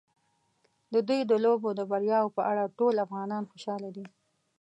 [0.93, 4.05] د دوی د لوبو د بریاوو په اړه ټول افغانان خوشاله دي.